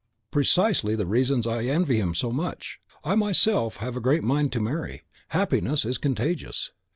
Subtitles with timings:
[0.31, 2.79] "Precisely the reasons why I envy him so much.
[3.03, 5.03] I myself have a great mind to marry.
[5.27, 6.71] Happiness is contagious."